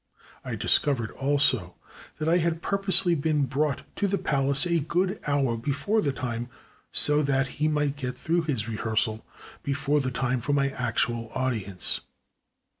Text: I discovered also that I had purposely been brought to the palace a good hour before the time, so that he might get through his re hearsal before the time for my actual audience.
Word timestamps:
I 0.43 0.55
discovered 0.55 1.11
also 1.11 1.75
that 2.17 2.27
I 2.27 2.37
had 2.39 2.63
purposely 2.63 3.13
been 3.13 3.45
brought 3.45 3.83
to 3.97 4.07
the 4.07 4.17
palace 4.17 4.65
a 4.65 4.79
good 4.79 5.19
hour 5.27 5.55
before 5.55 6.01
the 6.01 6.11
time, 6.11 6.49
so 6.91 7.21
that 7.21 7.45
he 7.61 7.67
might 7.67 7.97
get 7.97 8.17
through 8.17 8.41
his 8.45 8.67
re 8.67 8.77
hearsal 8.77 9.21
before 9.61 9.99
the 10.01 10.09
time 10.09 10.41
for 10.41 10.53
my 10.53 10.69
actual 10.71 11.29
audience. 11.35 12.01